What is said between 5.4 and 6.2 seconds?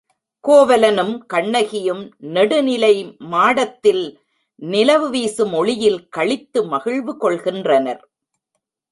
ஒளியில்